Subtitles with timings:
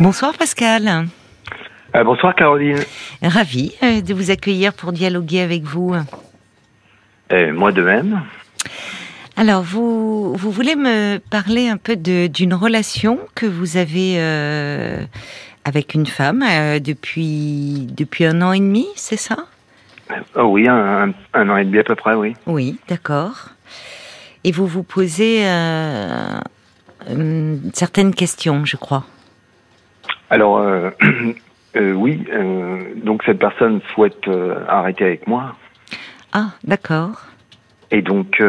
[0.00, 1.06] Bonsoir Pascal.
[1.94, 2.80] Euh, bonsoir Caroline.
[3.22, 5.94] Ravi euh, de vous accueillir pour dialoguer avec vous.
[7.32, 8.22] Euh, moi de même.
[9.36, 14.18] Alors, vous, vous voulez me parler un peu d'une relation que vous avez
[15.64, 16.44] avec une femme
[16.80, 19.46] depuis, depuis un an et demi, c'est ça?
[20.36, 22.34] Oh Oui, un, un, an et demi à peu près, oui.
[22.46, 23.48] Oui, d'accord.
[24.44, 25.44] Et vous vous posez
[27.72, 29.04] certaines questions, je crois.
[30.30, 30.90] Alors, euh,
[31.76, 34.28] euh, oui, euh, donc cette personne souhaite
[34.68, 35.54] arrêter avec moi.
[36.32, 37.26] Ah, d'accord.
[37.90, 38.42] Et donc,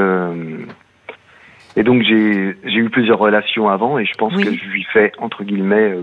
[1.76, 5.44] et donc j'ai eu plusieurs relations avant et je pense que je lui fais, entre
[5.44, 5.94] guillemets,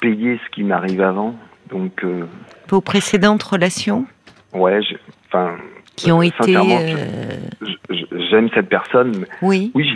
[0.00, 1.34] payer ce qui m'arrive avant.
[1.70, 2.04] Donc,
[2.68, 4.06] Vos précédentes relations
[4.52, 4.78] Ouais,
[5.26, 5.56] enfin.
[5.96, 6.56] Qui ont été.
[8.30, 9.26] J'aime cette personne.
[9.40, 9.72] Oui.
[9.74, 9.90] Oui,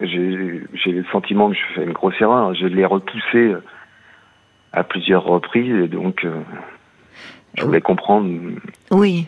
[0.00, 2.54] j'ai le sentiment que je fais une grosse erreur.
[2.54, 3.54] Je l'ai repoussée
[4.78, 6.40] à plusieurs reprises et donc euh,
[7.56, 8.30] je voulais comprendre.
[8.90, 9.26] Oui.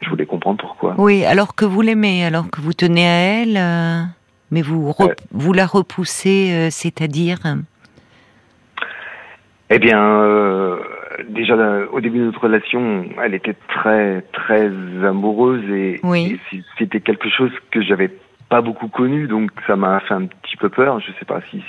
[0.00, 0.94] Je voulais comprendre pourquoi.
[0.98, 4.02] Oui, alors que vous l'aimez, alors que vous tenez à elle, euh,
[4.50, 4.94] mais vous
[5.32, 7.38] vous la repoussez, euh, c'est-à-dire
[9.70, 10.78] Eh bien,
[11.30, 11.56] déjà
[11.90, 14.66] au début de notre relation, elle était très très
[15.04, 16.38] amoureuse et, oui.
[16.78, 18.10] c'était quelque chose que j'avais
[18.50, 21.00] pas beaucoup connu, donc ça m'a fait un petit peu peur.
[21.00, 21.62] Je sais pas si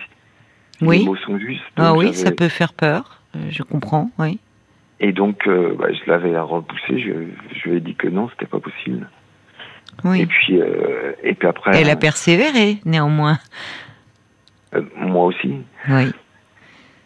[0.81, 0.99] oui.
[0.99, 1.63] les mots sont justes.
[1.77, 4.39] Ah oui, ça peut faire peur, euh, je comprends, oui.
[4.99, 7.11] Et donc, euh, bah, je l'avais repoussé, je,
[7.53, 9.09] je lui ai dit que non, c'était pas possible.
[10.03, 10.21] Oui.
[10.21, 11.79] Et puis, euh, et puis après.
[11.79, 13.39] Elle a persévéré, néanmoins.
[14.97, 15.55] moi aussi.
[15.89, 16.11] Oui.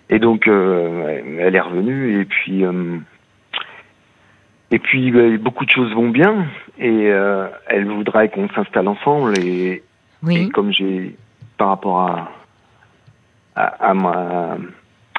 [0.09, 2.63] Et donc, elle est revenue, et puis.
[4.71, 6.47] et puis, bah, beaucoup de choses vont bien,
[6.79, 7.11] et
[7.67, 9.83] elle voudrait qu'on s'installe ensemble, et,
[10.23, 10.37] oui.
[10.37, 11.15] et comme j'ai,
[11.57, 12.31] par rapport à,
[13.59, 14.57] à, ma,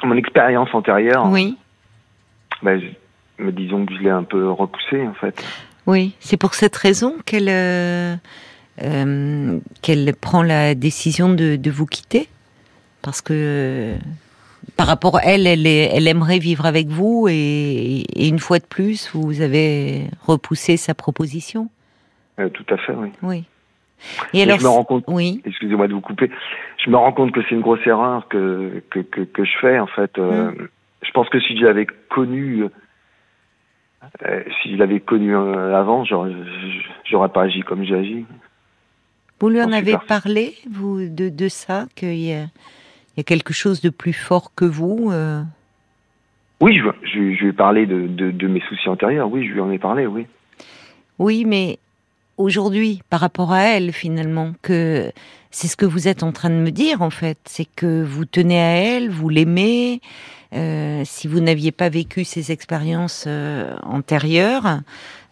[0.03, 1.27] mon expérience antérieure.
[1.29, 1.57] Oui.
[2.63, 2.81] Ben,
[3.39, 5.43] me disons que je l'ai un peu repoussé en fait.
[5.87, 8.15] Oui, c'est pour cette raison qu'elle euh,
[8.83, 12.27] euh, qu'elle prend la décision de, de vous quitter,
[13.01, 13.95] parce que
[14.77, 18.65] par rapport à elle, elle, elle aimerait vivre avec vous et, et, une fois de
[18.65, 21.69] plus, vous avez repoussé sa proposition?
[22.39, 23.09] Euh, tout à fait, oui.
[23.23, 23.43] Oui.
[24.33, 25.41] Et alors, je me rends compte, oui.
[25.45, 26.31] excusez-moi de vous couper,
[26.83, 29.79] je me rends compte que c'est une grosse erreur que, que, que, que je fais,
[29.79, 30.17] en fait.
[30.17, 30.67] Euh, mm.
[31.03, 32.65] Je pense que si je l'avais connu,
[34.23, 38.25] euh, si je l'avais connu euh, avant, j'aurais pas agi comme j'ai agi.
[39.39, 43.23] Vous lui en avez parlé, vous, de, de ça, qu'il y, a, il y a
[43.23, 45.41] quelque chose de plus fort que vous euh?
[46.59, 49.53] Oui, je, je, je, lui ai parlé de, de, de mes soucis antérieurs, oui, je
[49.53, 50.27] lui en ai parlé, oui.
[51.17, 51.79] Oui, mais
[52.37, 55.11] aujourd'hui par rapport à elle finalement que
[55.51, 58.25] c'est ce que vous êtes en train de me dire en fait, c'est que vous
[58.25, 60.01] tenez à elle, vous l'aimez.
[60.53, 64.81] Euh, si vous n'aviez pas vécu ces expériences euh, antérieures,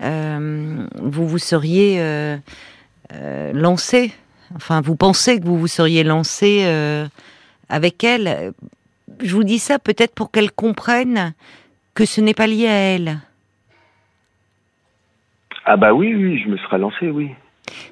[0.02, 2.38] euh, vous vous seriez euh,
[3.14, 4.14] euh, lancé.
[4.56, 7.08] Enfin, vous pensez que vous vous seriez lancé euh,
[7.68, 8.54] avec elle.
[9.22, 11.34] Je vous dis ça peut-être pour qu'elle comprenne
[11.96, 13.20] que ce n'est pas lié à elle
[15.66, 17.31] ah bah oui, oui, je me serais lancé, oui.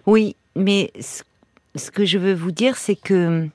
[0.05, 0.91] Oui, mais
[1.75, 3.47] ce, que je veux vous dire, c'est que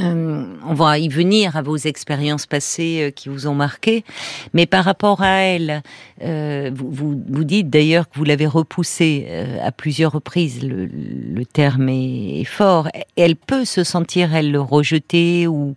[0.00, 4.04] euh, on va y venir à vos expériences passées euh, qui vous ont marqué,
[4.52, 5.82] mais par rapport à elle,
[6.22, 9.28] euh, vous, vous, dites d'ailleurs que vous l'avez repoussée
[9.62, 10.64] à plusieurs reprises.
[10.64, 12.88] Le, terme est, fort.
[13.16, 15.76] Elle peut se sentir elle rejetée ou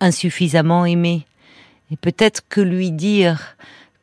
[0.00, 1.26] insuffisamment aimée,
[1.90, 3.56] et peut-être que lui dire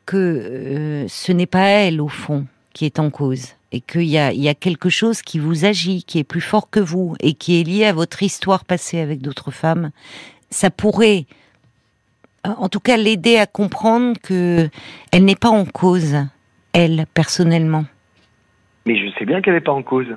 [0.04, 4.34] que ce n'est pas elle au fond qui est en cause et qu'il y a,
[4.34, 7.32] il y a quelque chose qui vous agit, qui est plus fort que vous et
[7.32, 9.92] qui est lié à votre histoire passée avec d'autres femmes,
[10.50, 11.24] ça pourrait,
[12.44, 14.68] en tout cas, l'aider à comprendre que
[15.10, 16.16] elle n'est pas en cause,
[16.74, 17.86] elle personnellement.
[18.84, 20.14] Mais je sais bien qu'elle n'est pas en cause.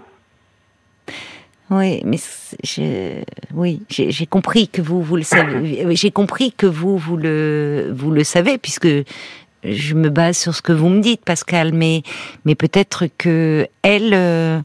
[1.69, 2.17] Oui, mais
[2.65, 5.95] je, oui, j'ai compris que vous vous le savez.
[5.95, 8.89] J'ai compris que vous vous le vous le savez puisque
[9.63, 12.03] je me base sur ce que vous me dites, Pascal, mais,
[12.45, 14.59] mais peut-être que elle, euh,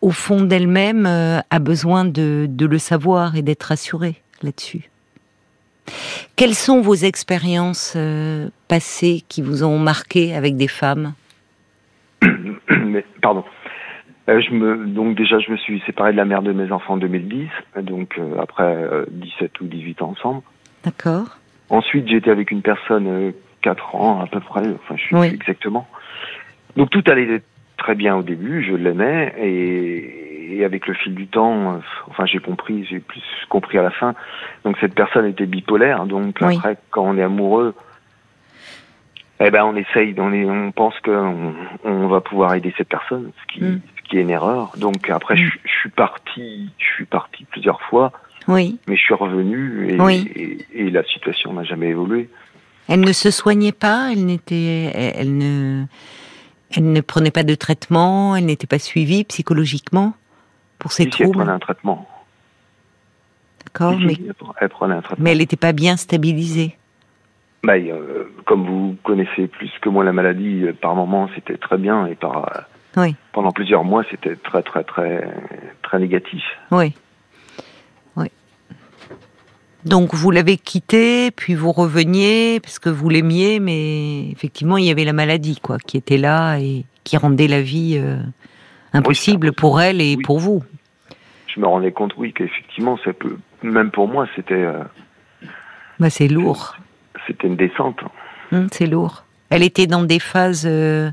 [0.00, 4.88] au fond d'elle-même, euh, a besoin de, de, le savoir et d'être rassurée là-dessus.
[6.36, 11.14] Quelles sont vos expériences euh, passées qui vous ont marqué avec des femmes?
[12.22, 13.44] Mais, Pardon.
[14.28, 16.98] je me, donc déjà, je me suis séparé de la mère de mes enfants en
[16.98, 17.48] 2010,
[17.82, 20.42] donc après 17 ou 18 ans ensemble.
[20.84, 21.38] D'accord.
[21.68, 23.32] Ensuite, j'étais avec une personne
[23.62, 25.28] 4 ans à peu près, enfin je suis oui.
[25.28, 25.86] exactement.
[26.76, 27.42] Donc tout allait
[27.78, 31.78] très bien au début, je l'aimais et, et, avec le fil du temps, euh,
[32.08, 34.14] enfin j'ai compris, j'ai plus compris à la fin.
[34.64, 36.06] Donc cette personne était bipolaire.
[36.06, 37.74] Donc après, quand on est amoureux,
[39.40, 41.54] eh ben on essaye, on, est, on pense qu'on
[41.84, 43.80] on va pouvoir aider cette personne, ce qui, mm.
[43.96, 44.72] ce qui est une erreur.
[44.76, 45.50] Donc après, je, mm.
[45.64, 48.12] je, suis parti, je suis parti plusieurs fois.
[48.48, 48.78] Oui.
[48.88, 49.96] Mais je suis revenu et,
[50.40, 52.28] et, et la situation n'a jamais évolué.
[52.88, 55.84] Elle ne se soignait pas, elle n'était, elle ne,
[56.76, 60.14] elle ne prenait pas de traitement, elle n'était pas suivie psychologiquement
[60.78, 61.30] pour ses troubles.
[61.30, 62.08] Elle prenait un traitement.
[63.64, 64.16] D'accord, mais
[64.60, 65.24] elle prenait un traitement.
[65.24, 66.76] Mais elle n'était pas bien stabilisée.
[67.62, 71.78] Bah, euh, comme vous connaissez plus que moi la maladie, euh, par moments c'était très
[71.78, 72.60] bien et par euh,
[72.96, 73.14] oui.
[73.32, 75.28] pendant plusieurs mois c'était très très très
[75.82, 76.42] très négatif.
[76.72, 76.92] Oui.
[79.84, 84.90] Donc vous l'avez quitté, puis vous reveniez parce que vous l'aimiez, mais effectivement il y
[84.90, 88.18] avait la maladie quoi, qui était là et qui rendait la vie euh,
[88.92, 90.62] impossible pour elle et pour vous.
[91.48, 94.54] Je me rendais compte, oui, qu'effectivement ça peut, même pour moi, c'était.
[94.54, 94.84] Euh,
[95.98, 96.76] bah c'est lourd.
[97.26, 98.00] C'était une descente.
[98.52, 99.24] Hum, c'est lourd.
[99.50, 101.10] Elle était dans des phases euh,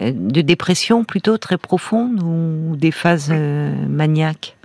[0.00, 4.56] de dépression plutôt très profondes ou des phases maniaques?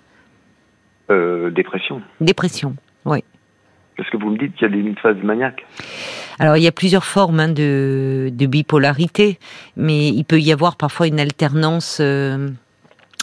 [1.09, 2.03] dépression.
[2.21, 2.75] Dépression.
[3.99, 5.65] Parce que vous me dites qu'il y a des phases maniaques.
[6.39, 9.37] Alors il y a plusieurs formes hein, de, bipolarité,
[9.75, 12.49] mais il peut y avoir parfois une alternance euh,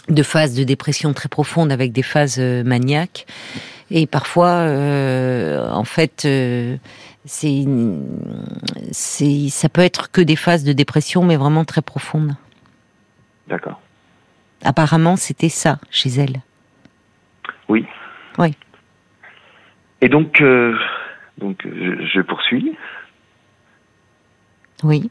[0.07, 3.25] de phases de dépression très profonde avec des phases euh, maniaques.
[3.89, 6.27] Et parfois, euh, en fait,
[7.25, 7.65] c'est,
[8.91, 12.35] c'est, ça peut être que des phases de dépression, mais vraiment très profondes.
[13.47, 13.81] D'accord.
[14.63, 16.41] Apparemment, c'était ça chez elle.
[17.67, 17.87] Oui.
[18.37, 18.55] Oui.
[20.01, 20.75] Et donc, euh,
[21.37, 22.75] donc je, je, poursuis.
[24.83, 25.09] Oui.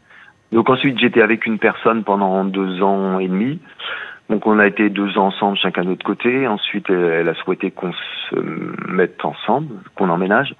[0.52, 3.58] Donc ensuite, j'étais avec une personne pendant deux ans et demi.
[4.28, 6.46] Donc on a été deux ans ensemble, chacun de notre côté.
[6.46, 7.92] Ensuite, elle, a souhaité qu'on
[8.30, 8.36] se
[8.88, 10.54] mette ensemble, qu'on emménage.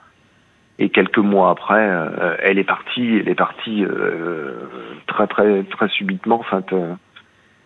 [0.79, 3.17] Et quelques mois après, euh, elle est partie.
[3.17, 4.69] Elle est partie euh,
[5.06, 6.38] très très très subitement.
[6.40, 6.94] Enfin, euh,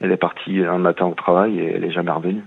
[0.00, 2.44] elle est partie un matin au travail et elle est jamais revenue.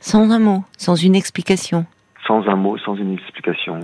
[0.00, 1.86] Sans un mot, sans une explication
[2.28, 3.80] sans un mot, sans une explication.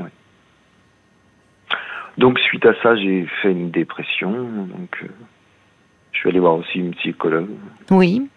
[2.19, 4.31] Donc suite à ça, j'ai fait une dépression.
[4.31, 5.08] Donc euh,
[6.12, 7.50] je suis allé voir aussi une psychologue.
[7.91, 8.29] Oui.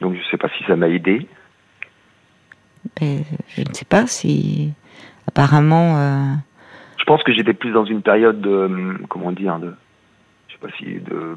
[0.00, 1.28] Donc je ne sais pas si ça m'a aidé.
[3.00, 4.72] Ben, je ne sais pas si
[5.28, 5.98] apparemment.
[5.98, 6.34] Euh,
[6.98, 9.74] je pense que j'étais plus dans une période de euh, comment dire de
[10.48, 11.36] je sais pas si de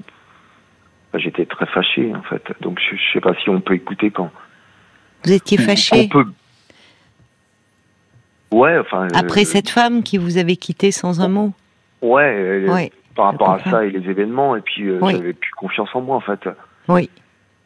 [1.15, 2.43] j'étais très fâché en fait.
[2.61, 4.31] Donc je, ne sais pas si on peut écouter quand.
[5.25, 6.05] Vous étiez fâché.
[6.05, 6.31] On peut
[8.51, 9.07] Ouais, enfin.
[9.13, 11.53] Après euh, cette femme qui vous avait quitté sans un mot.
[12.01, 12.33] Ouais.
[12.35, 16.01] Euh, par rapport à ça et les événements, et puis euh, j'avais plus confiance en
[16.01, 16.39] moi en fait.
[16.87, 17.09] Oui.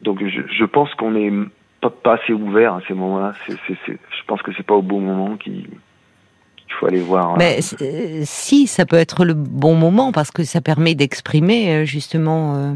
[0.02, 1.32] Donc je, je pense qu'on est
[1.80, 3.34] pas, pas, assez ouvert à ces moments-là.
[3.48, 3.94] Je
[4.26, 5.68] pense que c'est pas au bon moment qu'il
[6.80, 7.38] faut aller voir.
[7.38, 12.74] Mais si, ça peut être le bon moment parce que ça permet d'exprimer justement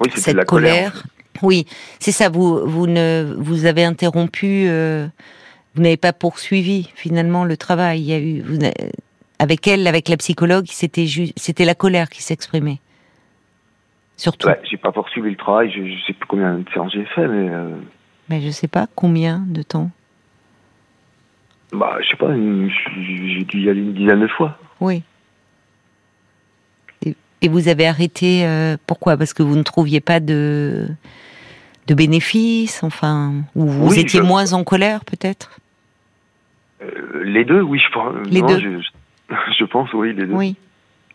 [0.00, 1.02] oui, cette la colère.
[1.42, 1.66] Oui,
[1.98, 2.28] c'est ça.
[2.28, 4.68] Vous vous ne vous avez interrompu
[5.78, 8.00] vous n'avez pas poursuivi finalement le travail.
[8.00, 8.58] Il y a eu vous,
[9.38, 12.80] avec elle, avec la psychologue, c'était c'était la colère qui s'exprimait.
[14.16, 14.48] Surtout.
[14.48, 15.70] Ouais, j'ai pas poursuivi le travail.
[15.70, 17.48] Je, ne sais plus combien de séances j'ai fait, mais.
[17.48, 17.76] Euh...
[18.28, 19.92] Mais je sais pas combien de temps.
[21.70, 22.34] Bah, je sais pas.
[22.34, 24.58] J'ai dû y aller une dizaine de fois.
[24.80, 25.04] Oui.
[27.06, 29.16] Et, vous avez arrêté euh, pourquoi?
[29.16, 30.88] Parce que vous ne trouviez pas de
[31.86, 35.58] de bénéfices, enfin, ou vous étiez moins en colère peut-être?
[36.82, 38.14] Euh, les deux, oui, je pense.
[38.26, 38.80] Les deux.
[39.58, 40.32] Je, pense, oui, les deux.
[40.32, 40.56] Oui.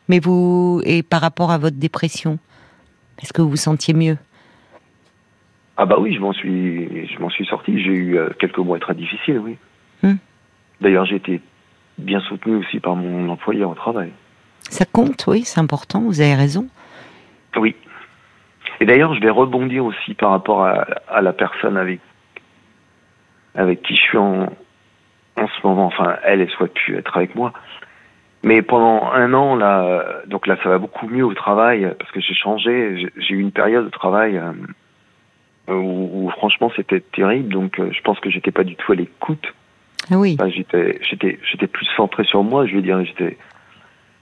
[0.07, 2.37] Mais vous, et par rapport à votre dépression,
[3.19, 4.17] est-ce que vous vous sentiez mieux?
[5.77, 7.81] Ah bah oui, je m'en suis, je m'en suis sorti.
[7.81, 9.57] J'ai eu euh, quelques mois très difficiles, oui.
[10.03, 10.17] Hmm.
[10.81, 11.41] D'ailleurs, j'ai été
[11.97, 14.11] bien soutenu aussi par mon employeur au travail.
[14.69, 16.01] Ça compte, oui, c'est important.
[16.01, 16.67] Vous avez raison.
[17.55, 17.75] Oui.
[18.79, 21.99] Et d'ailleurs, je vais rebondir aussi par rapport à, à la personne avec
[23.55, 24.49] avec qui je suis en,
[25.35, 27.53] en ce moment, enfin, elle, elle souhaite plus être avec moi.
[28.43, 32.19] Mais pendant un an, là, donc là, ça va beaucoup mieux au travail parce que
[32.19, 33.09] j'ai changé.
[33.15, 34.37] J'ai eu une période de travail
[35.69, 37.53] euh, où, franchement, c'était terrible.
[37.53, 39.53] Donc, euh, je pense que j'étais pas du tout à l'écoute.
[40.11, 40.35] Ah oui.
[40.37, 42.67] Enfin, j'étais, j'étais, j'étais plus centré sur moi.
[42.67, 43.37] Je veux dire, j'étais,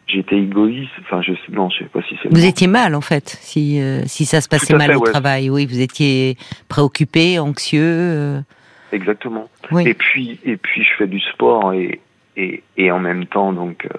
[0.05, 0.91] j'étais égoïste.
[1.01, 2.29] Enfin, je non, je sais pas si c'est.
[2.29, 5.49] Vous étiez mal en fait, si euh, si ça se passait mal au travail.
[5.49, 6.37] Oui, vous étiez
[6.69, 8.43] préoccupé, anxieux.
[8.91, 9.49] Exactement.
[9.85, 12.01] Et puis et puis je fais du sport et
[12.37, 13.97] et, et en même temps donc euh,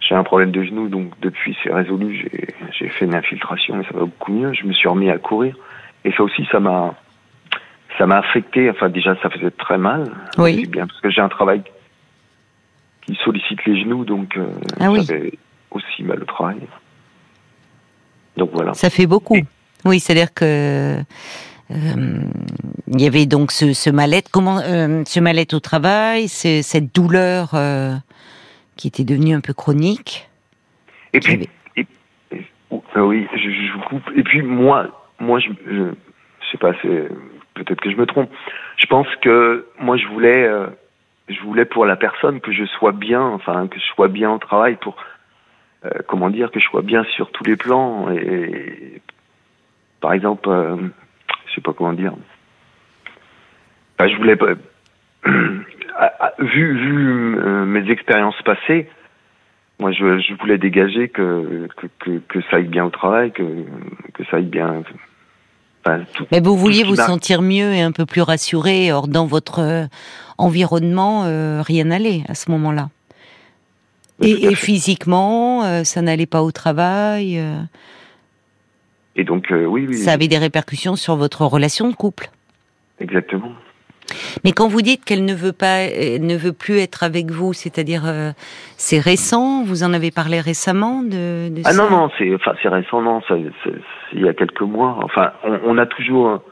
[0.00, 3.84] j'ai un problème de genou donc depuis c'est résolu j'ai j'ai fait une infiltration et
[3.84, 4.52] ça va beaucoup mieux.
[4.52, 5.56] Je me suis remis à courir
[6.04, 6.94] et ça aussi, ça m'a,
[7.98, 8.68] ça m'a affecté.
[8.70, 10.10] Enfin, déjà, ça faisait très mal.
[10.38, 10.66] Oui.
[10.66, 11.62] bien parce que j'ai un travail
[13.06, 14.46] qui sollicite les genoux, donc euh,
[14.80, 15.04] Ah oui.
[15.06, 15.32] j'avais
[15.70, 16.58] aussi mal au travail.
[18.36, 18.74] Donc voilà.
[18.74, 19.38] Ça fait beaucoup.
[19.84, 20.96] Oui, c'est-à-dire que
[21.74, 24.30] il y avait donc ce, ce mal-être.
[24.30, 27.94] Comment euh, ce mal-être au travail, cette douleur euh,
[28.76, 30.28] qui était devenue un peu chronique.
[31.12, 31.86] Et puis, avait- et-
[32.32, 34.10] et- oh, oui, je, je vous coupe.
[34.16, 34.88] Et puis moi,
[35.20, 35.72] moi, je, je,
[36.40, 37.08] je sais pas, c'est
[37.54, 38.30] peut-être que je me trompe.
[38.76, 40.66] Je pense que moi, je voulais, euh,
[41.28, 44.38] je voulais pour la personne que je sois bien, enfin que je sois bien au
[44.38, 44.96] travail, pour
[45.84, 48.10] euh, comment dire, que je sois bien sur tous les plans.
[48.10, 49.00] Et
[50.00, 50.76] par exemple, euh,
[51.52, 52.14] je sais pas comment dire.
[53.98, 54.54] Enfin, je voulais pas.
[56.38, 58.88] vu vu euh, mes expériences passées,
[59.78, 63.42] moi, je, je voulais dégager que, que, que, que ça aille bien au travail, que,
[64.14, 64.82] que ça aille bien.
[65.84, 66.24] Enfin, tout.
[66.30, 68.92] Mais vous vouliez vous sentir mieux et un peu plus rassuré.
[68.92, 69.86] Or, dans votre euh,
[70.38, 72.90] environnement, euh, rien n'allait à ce moment-là.
[74.20, 77.42] Et, physiquement, euh, ça n'allait pas au travail.
[79.16, 82.30] Euh, Et donc, euh, oui, oui, ça avait des répercussions sur votre relation de couple.
[83.00, 83.52] exactement.
[84.44, 87.52] Mais quand vous dites qu'elle ne veut pas, elle ne veut plus être avec vous,
[87.52, 88.32] c'est-à-dire euh,
[88.76, 92.52] c'est récent, vous en avez parlé récemment de, de Ah ça non, non, c'est enfin,
[92.62, 93.78] c'est récent, non, ça, c'est- c'est
[94.14, 94.98] il y a quelques mois.
[95.02, 96.42] Enfin, on, on a toujours.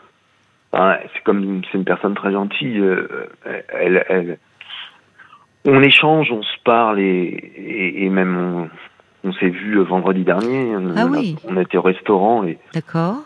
[0.72, 2.78] c'est comme c'est une personne très gentille.
[2.78, 3.28] euh,
[3.68, 4.38] elle, elle,
[5.66, 8.70] on échange, on se parle et, et, et même on,
[9.24, 10.74] on s'est vu vendredi dernier.
[10.76, 11.36] On, Ah a- oui.
[11.46, 13.22] on était au restaurant et D'accord.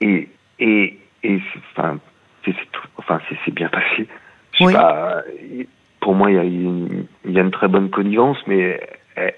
[0.00, 1.98] et et et c'est- enfin
[2.44, 2.54] c'est
[2.96, 4.06] enfin c'est bien passé
[4.52, 4.72] je sais Oui.
[4.72, 5.64] pas euh,
[6.00, 8.80] pour moi il y a une il y a une très bonne connivence mais
[9.16, 9.34] elle,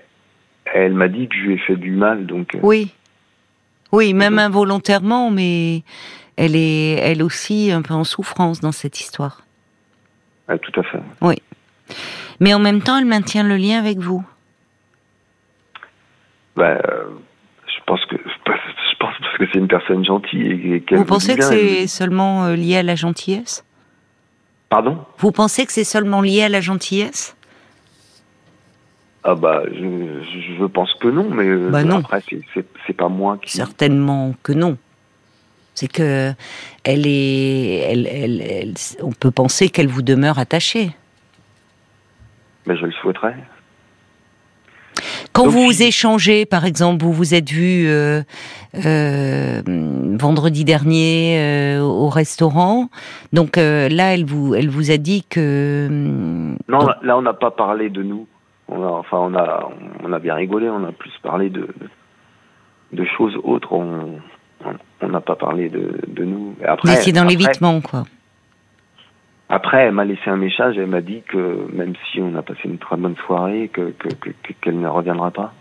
[0.73, 2.93] elle m'a dit que je lui ai fait du mal donc euh, Oui.
[3.93, 5.83] Oui, même donc- involontairement, mais
[6.37, 9.43] elle est, elle aussi, un peu en souffrance dans cette histoire.
[10.47, 11.01] tout à fait
[12.39, 14.25] Mais en même temps, elle maintient le lien avec vous.
[16.57, 17.05] Bah, euh,
[17.67, 21.05] je pense que je pense parce que c'est une personne gentille et, et qu'elle Vous
[21.05, 23.65] pensez que c'est seulement euh, lié à la gentillesse?
[24.69, 25.05] Pardon?
[25.19, 27.37] Vous pensez que c'est seulement lié à la gentillesse?
[29.23, 31.99] Ah bah je, pense que non mais euh, Bah non.
[31.99, 32.23] après
[32.87, 34.79] c'est pas moi qui Certainement que non.
[35.75, 36.33] C'est que
[36.85, 40.91] elle est, elle, elle, elle- on peut penser qu'elle vous demeure attachée.
[42.67, 43.37] mais je le souhaiterais
[45.41, 48.21] Quand Donc, vous échangez, par exemple, vous vous êtes vu euh,
[48.85, 49.63] euh,
[50.19, 52.91] vendredi dernier euh, au restaurant,
[53.33, 55.89] donc là, elle vous, elle vous a dit que
[56.69, 58.27] Non, donc- là, on n'a pas parlé de nous.
[58.69, 59.71] On a, enfin, on a,
[60.05, 60.69] on a bien rigolé.
[60.69, 61.69] On a plus parlé de,
[62.93, 63.73] de choses autres.
[63.73, 64.19] On,
[64.65, 66.55] on- on n'a pas parlé de, de nous.
[66.61, 68.05] Et vous après, étiez dans l'évitement, quoi.
[69.51, 70.79] Après, elle m'a laissé un message.
[70.79, 74.09] Elle m'a dit que même si on a passé une très bonne soirée, que que-
[74.15, 75.53] que- que- qu'elle ne reviendra pas.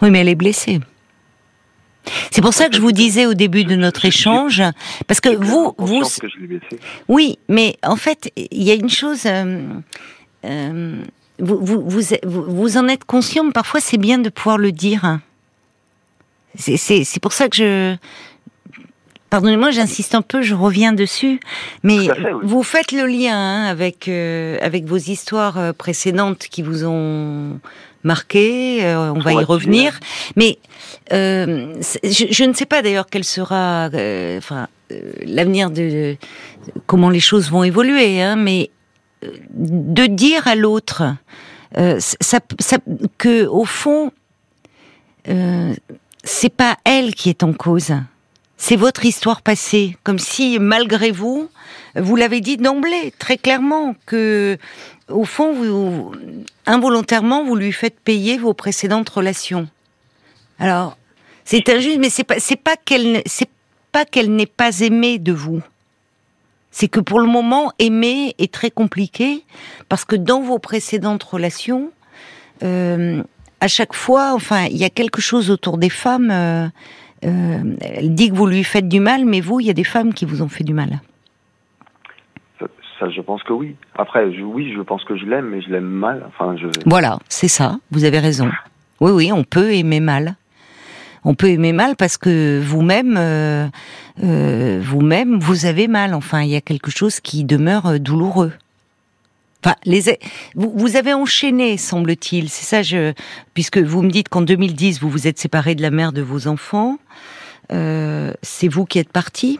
[0.00, 0.80] Oui, mais elle est blessée.
[2.30, 4.62] C'est pour ça que je vous disais au début de notre échange,
[5.06, 6.78] parce que vous, vous, que je l'ai blessée.
[7.08, 9.26] Oui, mais en fait, il y a une chose.
[9.26, 9.68] euh,
[10.46, 11.02] euh,
[11.38, 14.72] vous, vous, vous, vous- vous en êtes conscient, mais parfois c'est bien de pouvoir le
[14.72, 15.18] dire.
[16.54, 17.96] C'est- C'est c'est pour ça que je.
[19.30, 21.40] Pardonnez-moi, j'insiste un peu, je reviens dessus,
[21.82, 22.40] mais fait, oui.
[22.42, 27.60] vous faites le lien hein, avec euh, avec vos histoires euh, précédentes qui vous ont
[28.04, 28.84] marqué.
[28.84, 30.00] euh, on va y revenir,
[30.36, 30.58] mais
[31.12, 34.68] euh, je, je ne sais pas d'ailleurs quel sera, euh, enfin,
[35.26, 36.16] l'avenir de
[36.86, 38.70] comment les choses vont évoluer, hein, mais
[39.52, 41.02] de dire à l'autre
[41.76, 42.78] euh, ça, ça,
[43.18, 44.12] que au fond,
[45.28, 45.74] euh,
[46.24, 47.92] c'est pas elle qui est en cause,
[48.58, 51.48] c'est votre histoire passée, comme si malgré vous,
[51.94, 54.58] vous l'avez dit d'emblée très clairement que
[55.08, 56.12] au fond, vous,
[56.66, 59.68] involontairement, vous lui faites payer vos précédentes relations.
[60.58, 60.98] Alors,
[61.44, 63.48] c'est injuste, mais c'est pas, c'est pas qu'elle, c'est
[63.92, 65.62] pas qu'elle n'ait pas aimé de vous.
[66.70, 69.44] C'est que pour le moment, aimer est très compliqué
[69.88, 71.90] parce que dans vos précédentes relations,
[72.62, 73.22] euh,
[73.60, 76.30] à chaque fois, enfin, il y a quelque chose autour des femmes.
[76.30, 76.68] euh,
[77.24, 79.84] euh, elle dit que vous lui faites du mal, mais vous, il y a des
[79.84, 81.00] femmes qui vous ont fait du mal.
[82.58, 82.66] Ça,
[82.98, 83.76] ça, je pense que oui.
[83.96, 86.24] Après, je, oui, je pense que je l'aime, mais je l'aime mal.
[86.28, 86.66] Enfin, je.
[86.86, 87.78] Voilà, c'est ça.
[87.90, 88.50] Vous avez raison.
[89.00, 90.36] Oui, oui, on peut aimer mal.
[91.24, 93.66] On peut aimer mal parce que vous-même, euh,
[94.22, 96.14] euh, vous-même, vous avez mal.
[96.14, 98.52] Enfin, il y a quelque chose qui demeure douloureux.
[99.64, 100.18] Enfin, les,
[100.54, 102.48] vous, avez enchaîné, semble-t-il.
[102.48, 103.12] C'est ça, je,
[103.54, 106.46] puisque vous me dites qu'en 2010, vous vous êtes séparé de la mère de vos
[106.46, 106.98] enfants.
[107.72, 109.58] euh, c'est vous qui êtes parti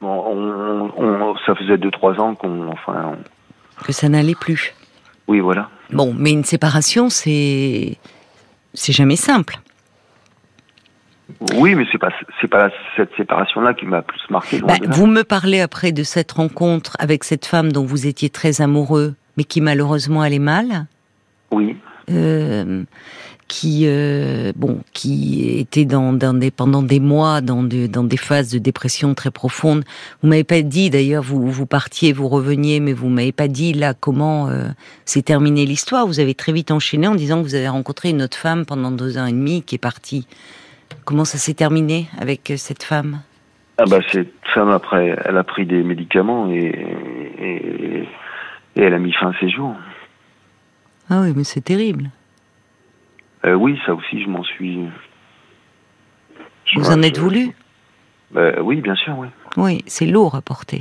[0.00, 3.16] Bon, on, ça faisait deux trois ans qu'on, enfin,
[3.84, 4.74] que ça n'allait plus.
[5.28, 5.70] Oui, voilà.
[5.90, 7.98] Bon, mais une séparation, c'est
[8.74, 9.60] c'est jamais simple.
[11.54, 12.10] Oui, mais c'est pas
[12.40, 14.60] c'est pas cette séparation-là qui m'a plus marqué.
[14.60, 18.60] Bah, vous me parlez après de cette rencontre avec cette femme dont vous étiez très
[18.60, 20.86] amoureux, mais qui malheureusement allait mal.
[21.50, 21.76] Oui.
[22.10, 22.84] Euh,
[23.52, 28.50] qui euh, bon qui était dans, dans, des pendant des mois dans, dans des phases
[28.50, 29.84] de dépression très profondes.
[30.22, 33.74] Vous m'avez pas dit d'ailleurs vous vous partiez vous reveniez mais vous m'avez pas dit
[33.74, 34.68] là comment euh,
[35.04, 36.06] s'est terminée l'histoire.
[36.06, 38.90] Vous avez très vite enchaîné en disant que vous avez rencontré une autre femme pendant
[38.90, 40.26] deux ans et demi qui est partie.
[41.04, 43.22] Comment ça s'est terminé avec euh, cette femme?
[43.78, 46.72] Ah bah cette femme après elle a pris des médicaments et,
[47.38, 48.08] et,
[48.76, 49.74] et elle a mis fin à ses jours.
[51.08, 52.10] Ah oui mais c'est terrible.
[53.44, 54.78] Euh, oui, ça aussi, je m'en suis.
[56.76, 57.50] Vous en êtes voulu?
[58.30, 59.28] Bah, Oui, bien sûr, oui.
[59.56, 60.80] Oui, c'est lourd à porter.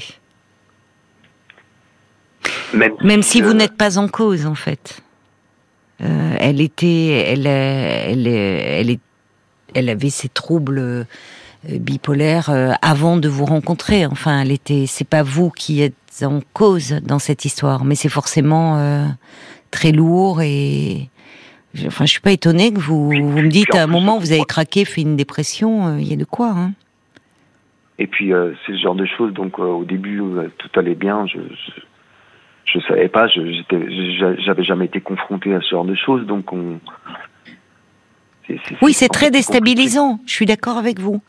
[2.74, 5.04] Même, si, vous n'êtes pas en cause, en fait.
[6.01, 8.98] Euh, elle était, elle, elle, elle, elle,
[9.75, 11.04] avait ses troubles euh,
[11.70, 12.50] bipolaires
[12.82, 14.06] avant de vous rencontrer.
[14.06, 14.86] Enfin, elle était.
[14.88, 19.16] C'est pas vous qui êtes en cause dans cette histoire, mais c'est forcément
[19.72, 21.10] très lourd et
[21.88, 24.44] Enfin, je suis pas étonnée que vous, vous me dites à un moment vous avez
[24.44, 25.88] craqué, fait une dépression.
[25.88, 26.50] Euh, il y a de quoi.
[26.50, 26.72] Hein.
[27.98, 29.34] Et puis euh, c'est ce genre de choses.
[29.34, 30.22] Donc euh, au début
[30.58, 31.25] tout allait bien.
[31.28, 31.40] Je,
[32.66, 33.28] je, savais pas.
[33.28, 36.25] Je j'avais jamais été confronté à ce genre de choses.
[36.25, 36.80] Donc on.
[38.81, 40.20] Oui, c'est très déstabilisant.
[40.25, 41.22] Je suis d'accord avec vous.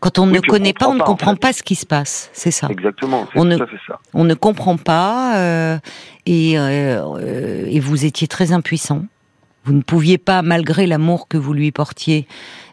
[0.00, 2.30] Quand on ne connaît pas, on ne comprend pas ce qui se passe.
[2.32, 2.68] C'est ça.
[2.70, 3.26] Exactement.
[3.34, 3.66] On ne, ça.
[4.14, 5.80] on ne comprend pas
[6.26, 9.02] et, et vous étiez très impuissant.
[9.64, 12.26] Vous ne pouviez pas, malgré l'amour que vous lui portiez,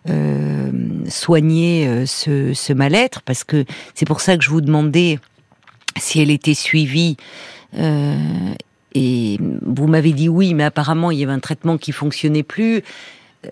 [0.10, 0.72] euh,
[1.10, 5.20] soigner euh, ce, ce mal-être, parce que c'est pour ça que je vous demandais
[5.98, 7.18] si elle était suivie.
[7.78, 8.16] Euh,
[8.96, 12.84] et vous m'avez dit oui, mais apparemment il y avait un traitement qui fonctionnait plus.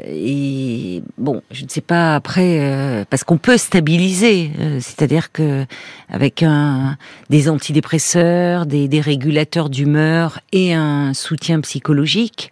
[0.03, 5.65] Et bon, je ne sais pas après, parce qu'on peut stabiliser, c'est-à-dire que
[6.09, 6.97] avec un
[7.29, 12.51] des antidépresseurs, des, des régulateurs d'humeur et un soutien psychologique,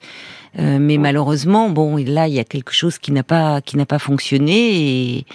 [0.59, 3.85] euh, mais malheureusement, bon, là, il y a quelque chose qui n'a pas qui n'a
[3.85, 5.25] pas fonctionné et,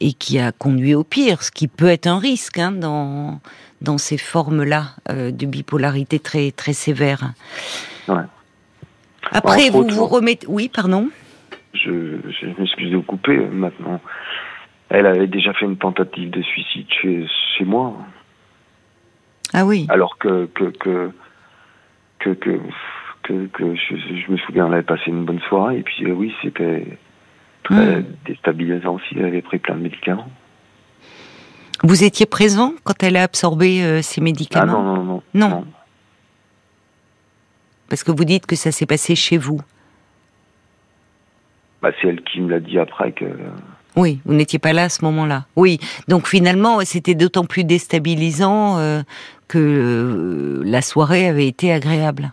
[0.00, 3.40] et qui a conduit au pire, ce qui peut être un risque hein, dans
[3.80, 7.32] dans ces formes-là euh, de bipolarité très très sévère.
[8.06, 8.22] Ouais.
[9.32, 10.46] Après, vous vous remettez.
[10.48, 11.08] Oui, pardon.
[11.72, 14.00] Je, je m'excuse de vous couper maintenant.
[14.88, 17.96] Elle avait déjà fait une tentative de suicide chez, chez moi.
[19.52, 19.86] Ah oui.
[19.88, 21.12] Alors que que que
[22.18, 22.38] que,
[23.22, 26.34] que que, je, me souviens, elle avait passé une bonne soirée, et puis euh, oui,
[26.42, 26.98] c'était
[27.62, 28.04] très hmm.
[28.26, 30.28] déstabilisant aussi, elle avait pris plein de médicaments.
[31.82, 34.72] Vous étiez présent quand elle a absorbé euh, ces médicaments?
[34.76, 35.64] ah non, non, non, non,
[37.88, 39.60] Parce que vous dites que ça s'est passé chez vous.
[41.82, 43.24] Bah, c'est elle qui me l'a dit après que...
[43.96, 45.46] Oui, vous n'étiez pas là à ce moment-là.
[45.56, 49.02] Oui, donc finalement, c'était d'autant plus déstabilisant euh,
[49.48, 52.30] que la soirée avait été agréable.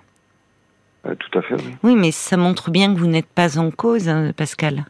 [1.07, 1.75] Euh, tout à fait, oui.
[1.83, 4.85] Oui, mais ça montre bien que vous n'êtes pas en cause, hein, Pascal.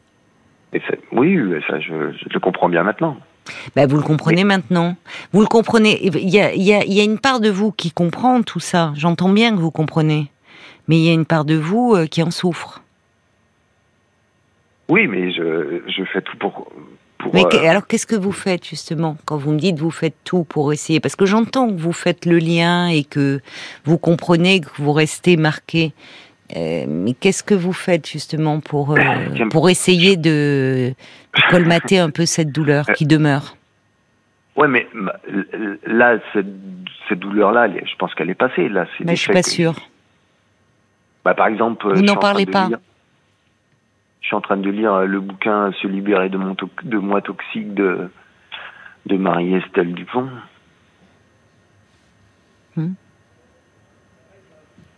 [0.74, 0.82] Et
[1.14, 3.18] oui, ça, je, le comprends bien maintenant.
[3.76, 4.98] Ben, vous le comprenez maintenant.
[5.32, 6.06] Vous le comprenez.
[6.06, 8.92] Il y a, y, a, y a, une part de vous qui comprend tout ça.
[8.96, 10.30] J'entends bien que vous comprenez.
[10.90, 12.82] Mais il y a une part de vous euh, qui en souffre.
[14.90, 16.72] Oui, mais je, je fais tout pour,
[17.34, 20.44] mais euh, alors, qu'est-ce que vous faites justement quand vous me dites vous faites tout
[20.44, 21.00] pour essayer?
[21.00, 23.40] Parce que j'entends que vous faites le lien et que
[23.86, 25.94] vous comprenez que vous restez marqué.
[26.56, 29.00] Euh, mais qu'est-ce que vous faites justement pour euh,
[29.52, 30.94] pour essayer de,
[31.50, 33.56] colmater un peu cette douleur qui demeure?
[34.56, 34.88] Ouais, mais
[35.86, 38.70] là, cette, douleur-là, je pense qu'elle est passée.
[38.70, 39.76] Là, mais je suis pas sûre.
[41.24, 42.70] Bah, par exemple, vous n'en parlez pas.
[44.22, 47.22] Je suis en train de lire euh, le bouquin Se libérer de, mon de moi
[47.22, 48.10] toxique de,
[49.06, 50.30] de Marie-Estelle Dupont.
[52.76, 52.94] Hmm.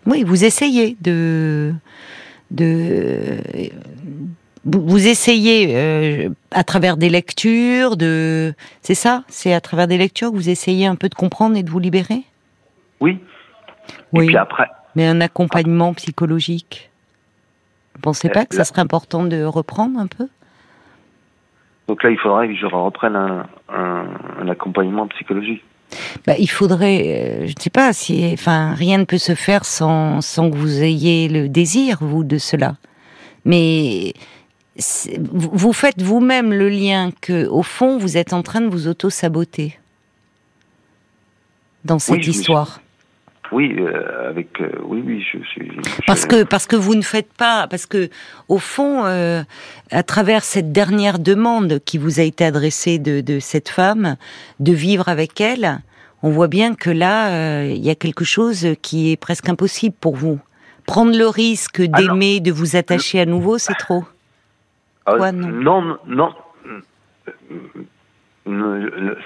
[0.06, 1.74] Oui, vous essayez de.
[2.52, 3.38] de
[4.66, 8.54] vous, essayez euh, à travers des lectures, de.
[8.82, 9.24] C'est ça?
[9.28, 11.80] C'est à travers des lectures que vous essayez un peu de comprendre et de vous
[11.80, 12.24] libérer?
[13.00, 13.20] Oui.
[14.14, 14.26] Oui.
[14.26, 14.68] Et puis après.
[14.96, 16.89] Mais un accompagnement psychologique?
[17.96, 20.28] Vous pensez pas que ça serait important de reprendre un peu?
[21.88, 25.64] Donc là, il faudrait que je reprenne un, accompagnement psychologique.
[26.28, 29.66] Bah, il faudrait, euh, je ne sais pas si, enfin, rien ne peut se faire
[29.66, 32.76] sans, sans que vous ayez le désir, vous, de cela.
[33.44, 34.14] Mais
[35.32, 39.80] vous faites vous-même le lien que, au fond, vous êtes en train de vous auto-saboter
[41.86, 42.82] dans cette histoire.
[43.52, 45.72] Oui, euh, avec euh, oui, oui, je suis.
[46.06, 48.10] Parce que parce que vous ne faites pas, parce que
[48.48, 49.42] au fond, euh,
[49.92, 54.18] à travers cette dernière demande qui vous a été adressée de, de cette femme,
[54.60, 55.80] de vivre avec elle,
[56.22, 60.16] on voit bien que là, il y a quelque chose qui est presque impossible pour
[60.16, 60.40] vous.
[60.86, 64.04] Prendre le risque ah d'aimer, de vous attacher à nouveau, c'est trop.
[65.06, 66.34] Ah, non, non,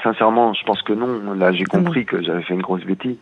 [0.04, 1.34] Sincèrement, je pense que non.
[1.34, 3.18] Là, j'ai ah compris que j'avais fait une grosse bêtise.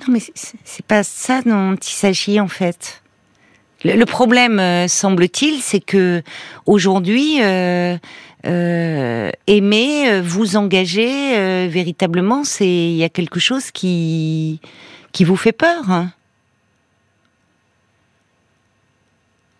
[0.00, 3.02] Non, mais c'est pas ça dont il s'agit en fait.
[3.84, 6.22] Le, problème, euh, semble-t-il, c'est que
[6.64, 7.96] aujourd'hui, euh,
[8.46, 14.60] euh, aimer, vous engager véritablement, c'est il y a quelque chose qui
[15.12, 15.90] qui vous fait peur.
[15.90, 16.08] Hein.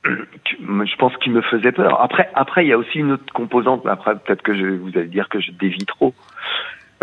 [0.05, 2.01] je pense qu'il me faisait peur.
[2.01, 3.87] Après, après, il y a aussi une autre composante.
[3.87, 6.15] Après, peut-être que je, vous allez dire que je dévie trop.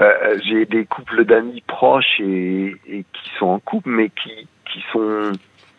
[0.02, 5.32] Euh, j'ai des couples d'amis proches et, qui sont en couple, mais qui, qui sont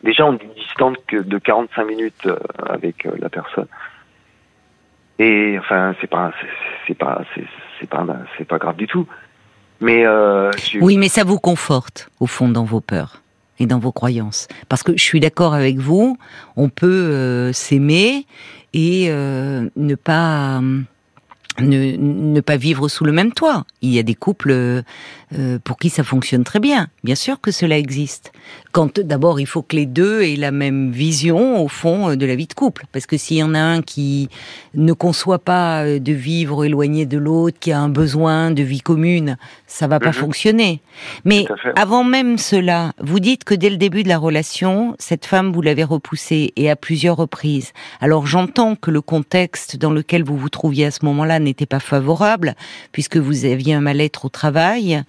[0.05, 2.37] déjà en distance de 45 minutes euh,
[2.69, 3.67] avec euh, la personne.
[5.19, 6.33] Et enfin, c'est pas,
[6.87, 8.07] c'est pas, c'est pas,
[8.39, 9.07] c'est pas grave du tout.
[9.81, 10.05] Mais
[10.81, 13.21] oui, mais ça vous conforte au fond dans vos peurs
[13.59, 14.47] et dans vos croyances.
[14.69, 16.17] Parce que je suis d'accord avec vous,
[16.57, 18.27] on peut s'aimer
[18.73, 20.61] et ne pas
[21.61, 23.65] ne, pas vivre sous le même toit.
[23.81, 24.83] Il y a des couples
[25.39, 26.89] euh, pour qui ça fonctionne très bien.
[27.05, 28.33] Bien sûr que cela existe.
[28.73, 32.27] Quand d'abord il faut que les deux aient la même vision au fond euh, de
[32.27, 34.29] la vie de couple, parce que s'il y en a un qui
[34.75, 38.81] ne conçoit pas euh, de vivre éloigné de l'autre, qui a un besoin de vie
[38.81, 40.15] commune, ça va pas mhm.
[40.15, 40.83] fonctionner.
[41.25, 45.53] Mais avant même cela, vous dites que dès le début de la relation, cette femme
[45.53, 47.73] vous l'avez repoussée et à plusieurs reprises.
[48.01, 51.81] Alors j'entends que le contexte dans lequel vous vous trouviez à ce moment-là n'était pas
[51.81, 52.55] favorable,
[52.93, 55.03] puisque vous aviez un mal-être au travail,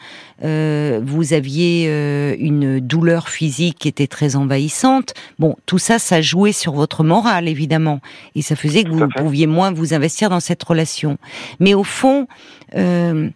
[0.43, 5.13] euh, vous aviez euh, une douleur physique qui était très envahissante.
[5.39, 7.99] Bon, tout ça, ça jouait sur votre morale, évidemment,
[8.36, 11.17] et ça faisait que vous pouviez moins vous investir dans cette relation.
[11.60, 12.28] Mais au fond,
[12.76, 13.30] euh,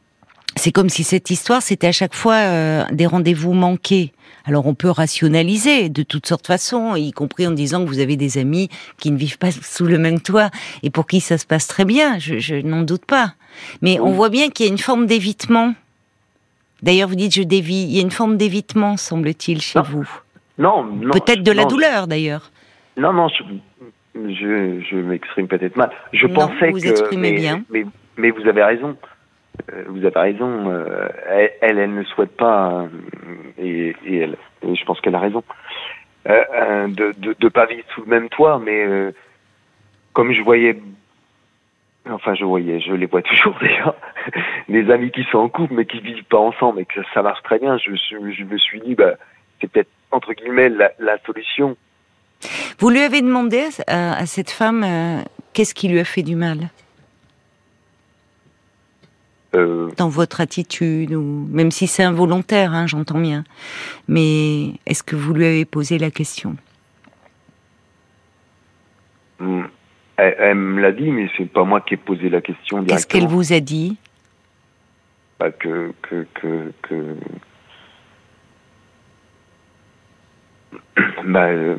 [0.55, 4.11] c'est comme si cette histoire, c'était à chaque fois des rendez-vous manqués.
[4.47, 7.99] Alors on peut rationaliser de toutes sortes de façons, y compris en disant que vous
[7.99, 10.49] avez des amis qui ne vivent pas sous le même toit
[10.83, 13.33] et pour qui ça se passe très bien, je, n'en doute pas.
[13.81, 15.73] Mais on voit bien qu'il y a une forme d'évitement.
[16.81, 17.83] D'ailleurs, vous dites je dévie.
[17.83, 20.07] Il y a une forme d'évitement, semble-t-il, chez vous.
[20.57, 21.11] Non, non.
[21.11, 22.51] Peut-être de la douleur, d'ailleurs.
[22.97, 25.91] Non, non, je, m'exprime peut-être mal.
[26.13, 26.87] Je pensais vous que.
[26.87, 27.63] Exprimez bien.
[28.17, 28.97] mais, vous avez raison.
[29.71, 30.69] Euh, vous avez raison.
[30.69, 31.07] Euh,
[31.61, 32.87] elle, elle, ne souhaite pas,
[33.59, 35.43] euh, et, elle, je pense qu'elle a raison,
[36.25, 37.13] de
[37.43, 38.59] ne pas vivre sous le même toit.
[38.63, 39.13] Mais
[40.13, 40.79] comme je voyais,
[42.09, 43.95] enfin je voyais, je les vois toujours déjà,
[44.69, 47.41] des amis qui sont en couple mais qui vivent pas ensemble et que ça marche
[47.43, 47.77] très bien.
[47.77, 49.13] Je, je, me suis dit, bah,
[49.59, 51.75] c'est peut-être entre guillemets la, solution.
[52.79, 54.85] Vous lui avez demandé à, cette femme
[55.53, 56.69] qu'est-ce qui lui a fait du mal?
[59.55, 63.43] Euh, dans votre attitude, ou même si c'est involontaire, hein, j'entends bien.
[64.07, 66.57] Mais est-ce que vous lui avez posé la question?
[69.39, 69.63] Hmm.
[70.17, 72.83] elle, me l'a dit, mais c'est pas moi qui ai posé la question.
[72.83, 73.97] Qu'est-ce qu'elle vous a dit?
[75.39, 77.15] Bah, que, que, que, que...
[81.25, 81.75] Bah, euh,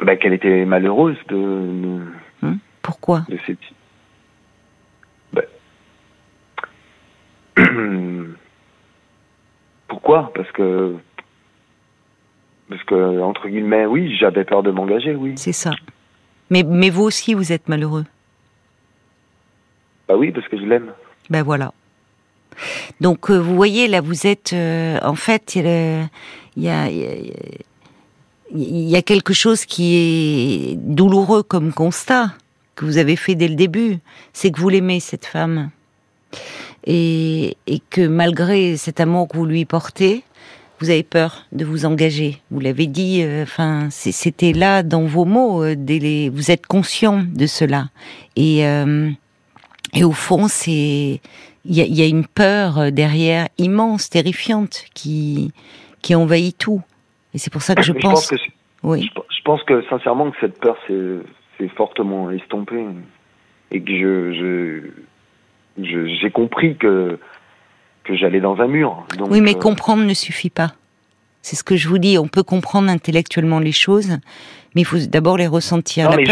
[0.00, 2.00] bah, qu'elle était malheureuse de.
[2.42, 3.58] Hum, pourquoi de cette...
[9.88, 10.32] Pourquoi?
[10.34, 10.96] Parce que
[12.68, 15.34] parce que entre guillemets, oui, j'avais peur de m'engager, oui.
[15.36, 15.72] C'est ça.
[16.50, 18.04] Mais mais vous aussi, vous êtes malheureux.
[20.08, 20.92] Bah oui, parce que je l'aime.
[21.30, 21.72] Ben voilà.
[23.00, 26.08] Donc euh, vous voyez là, vous êtes euh, en fait il
[26.56, 26.68] y
[28.96, 32.32] a, quelque chose qui est douloureux comme constat
[32.74, 33.98] que vous avez fait dès le début,
[34.32, 35.70] c'est que vous l'aimez cette femme
[36.86, 37.56] et,
[37.90, 40.24] que malgré cet amour que vous lui portez,
[40.80, 42.42] vous avez peur de vous engager.
[42.50, 45.60] Vous l'avez dit, euh, enfin, c'était là dans vos mots.
[45.60, 47.90] Vous êtes conscient de cela.
[48.34, 48.62] Et,
[49.94, 51.20] et au fond, c'est
[51.64, 55.52] il y a, une peur derrière immense, terrifiante, qui
[56.02, 56.82] qui envahit tout.
[57.34, 58.28] Et c'est pour ça que je, pense.
[58.28, 58.36] que
[58.82, 59.08] oui.
[59.14, 62.84] Je, pense que sincèrement que cette peur c'est fortement estompée
[63.70, 64.90] et que je,
[65.78, 67.18] je j'ai compris que
[68.04, 69.06] que j'allais dans un mur.
[69.30, 70.72] oui, mais euh, comprendre ne suffit pas.
[71.40, 72.18] C'est ce que je vous dis.
[72.18, 74.18] On peut comprendre intellectuellement les choses,
[74.74, 76.10] mais il faut d'abord les ressentir.
[76.10, 76.24] Non, mais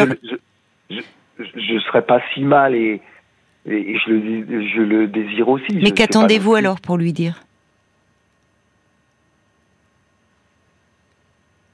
[1.39, 3.01] je ne serais pas si mal et,
[3.67, 5.79] et je, le, je le désire aussi.
[5.83, 7.43] Mais qu'attendez-vous alors pour lui dire?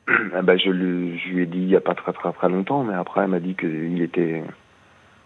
[0.08, 2.48] Ah ben je, lui, je lui ai dit il n'y a pas très très très
[2.48, 4.42] longtemps, mais après elle m'a dit qu'il était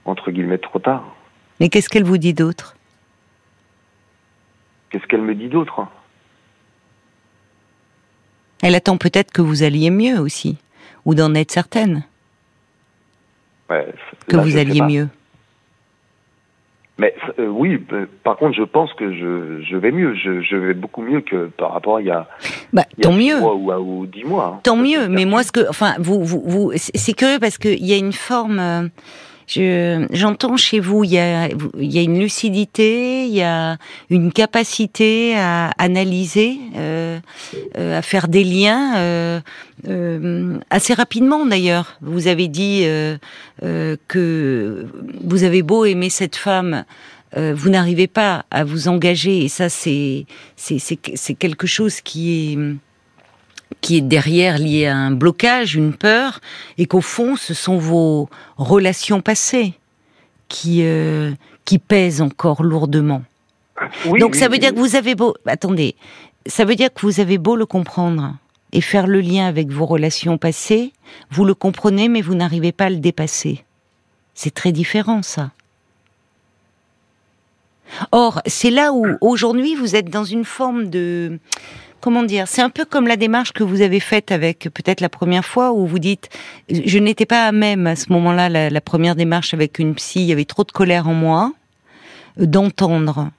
[0.05, 1.15] entre guillemets trop tard.
[1.59, 2.77] Mais qu'est-ce qu'elle vous dit d'autre?
[4.91, 5.87] Qu'est-ce qu'elle me dit d'autre?
[8.63, 10.59] Elle attend peut-être que vous alliez mieux aussi,
[11.05, 12.05] ou d'en être certaine.
[14.27, 15.09] que vous alliez mieux.
[17.01, 20.15] Mais euh, oui, euh, par contre, je pense que je, je vais mieux.
[20.15, 22.29] Je, je, vais beaucoup mieux que par rapport à il y a,
[22.75, 23.41] bah, tant mieux.
[23.41, 24.57] Mois ou, dix mois.
[24.57, 24.61] Hein.
[24.65, 25.09] Tant mieux.
[25.09, 28.13] Mais moi, ce que, enfin, vous, vous, vous c'est curieux parce qu'il y a une
[28.13, 28.91] forme.
[29.53, 34.33] J'entends chez vous, il y a, il y a une lucidité, il y a une
[34.33, 37.19] capacité à analyser, euh,
[37.77, 39.41] euh, à faire des liens euh,
[39.89, 41.99] euh assez rapidement d'ailleurs.
[42.01, 43.17] Vous avez dit euh,
[43.65, 44.87] euh, que
[45.25, 46.85] vous avez beau aimer cette femme.
[47.37, 52.59] vous n'arrivez pas à vous engager et ça c'est c'est quelque chose qui est
[53.81, 56.41] qui est derrière lié à un blocage, une peur,
[56.79, 59.75] et qu'au fond, ce sont vos relations passées
[60.49, 61.33] qui, euh,
[61.65, 63.23] qui pèsent encore lourdement.
[64.19, 65.35] Donc ça veut dire que vous avez beau...
[65.47, 65.97] Attendez,
[66.47, 68.37] ça veut dire que vous avez beau le comprendre
[68.73, 70.93] et faire le lien avec vos relations passées,
[71.31, 73.65] vous le comprenez, mais vous n'arrivez pas à le dépasser.
[74.35, 75.51] C'est très différent, ça.
[78.13, 81.39] Or, c'est là où aujourd'hui vous êtes dans une forme de
[82.01, 85.09] comment dire, c'est un peu comme la démarche que vous avez faite avec peut-être la
[85.09, 86.29] première fois où vous dites,
[86.69, 90.27] je n'étais pas à même à ce moment-là, la, première démarche avec une psy, il
[90.27, 91.53] y avait trop de colère en moi,
[92.41, 93.31] euh, d'entendre,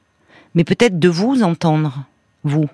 [0.56, 2.06] mais peut-être de vous entendre,
[2.44, 2.68] vous.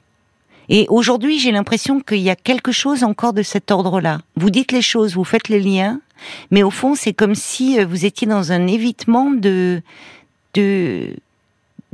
[0.70, 4.20] Et aujourd'hui, j'ai l'impression qu'il y a quelque chose encore de cet ordre-là.
[4.36, 6.02] Vous dites les choses, vous faites les liens,
[6.52, 9.82] mais au fond, c'est comme si euh, vous étiez dans un évitement de,
[10.54, 11.16] de,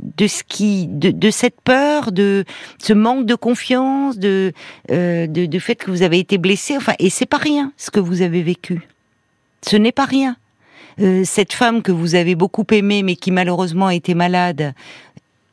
[0.04, 2.44] de ce qui, de, cette peur, de
[2.78, 4.52] ce manque de confiance, de,
[4.90, 6.76] euh, de, fait que vous avez été blessé.
[6.76, 8.86] Enfin, et c'est pas rien ce que vous avez vécu.
[9.62, 10.36] Ce n'est pas rien.
[11.00, 14.74] Euh, cette femme que vous avez beaucoup aimée, mais qui malheureusement a été malade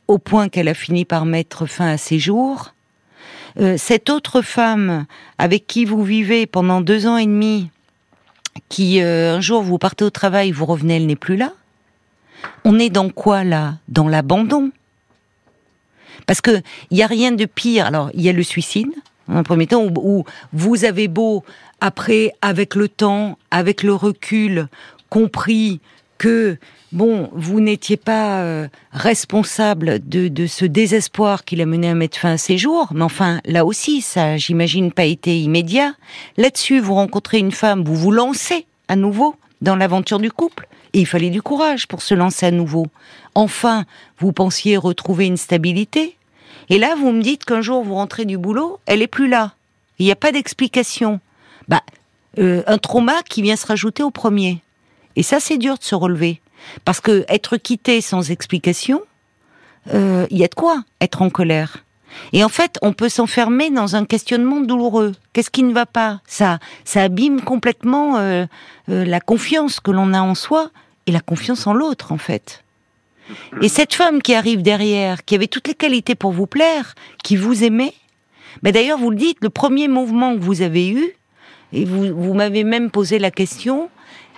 [0.08, 2.74] au point qu'elle a fini par mettre fin à ses jours.
[3.60, 5.06] Euh, cette autre femme
[5.38, 7.70] avec qui vous vivez pendant deux ans et demi,
[8.68, 11.54] qui un jour vous partez au travail, vous revenez, elle n'est plus là
[12.64, 13.76] on est dans quoi là?
[13.88, 14.72] Dans l'abandon?
[16.28, 17.86] Parce que il y a rien de pire.
[17.86, 18.92] Alors il y a le suicide
[19.28, 21.44] en premier temps où, vous avez beau
[21.80, 24.68] après avec le temps, avec le recul,
[25.10, 25.80] compris
[26.18, 26.58] que
[26.92, 32.34] bon, vous n'étiez pas euh, responsable de, ce désespoir qui l'a mené à mettre fin
[32.34, 35.94] à ses jours, mais enfin, là aussi, ça, j'imagine, pas été immédiat.
[36.38, 40.68] Là-dessus, vous rencontrez une femme, vous vous lancez à nouveau dans l'aventure du couple.
[40.94, 42.88] Il fallait du courage pour se lancer à nouveau.
[43.36, 43.86] Enfin,
[44.20, 46.18] vous pensiez retrouver une stabilité.
[46.70, 49.54] Et là, vous me dites qu'un jour vous rentrez du boulot, elle est plus là.
[50.00, 51.20] Il n'y a pas d'explication.
[51.68, 51.82] Bah,
[52.40, 54.62] euh, un trauma qui vient se rajouter au premier.
[55.16, 56.42] Et ça, c'est dur de se relever.
[56.86, 59.02] Parce que être quitté sans explication,
[59.94, 61.84] euh, il y a de quoi être en colère.
[62.34, 65.14] Et en fait, on peut s'enfermer dans un questionnement douloureux.
[65.34, 66.22] Qu'est-ce qui ne va pas?
[66.26, 68.46] Ça, ça abîme complètement euh,
[68.90, 70.70] euh, la confiance que l'on a en soi
[71.08, 72.64] et la confiance en l'autre, en fait.
[73.62, 77.38] Et cette femme qui arrive derrière, qui avait toutes les qualités pour vous plaire, qui
[77.38, 77.94] vous aimait,
[78.64, 81.16] mais d'ailleurs, vous le dites, le premier mouvement que vous avez eu,
[81.74, 83.90] et vous, vous m'avez même posé la question,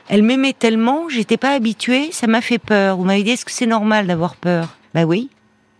[0.10, 2.98] elle m'aimait tellement, j'étais pas habituée, ça m'a fait peur.
[2.98, 4.78] Vous m'avez dit, est-ce que c'est normal d'avoir peur?
[4.94, 5.30] Ben oui.